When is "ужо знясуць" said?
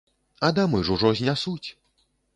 0.95-1.69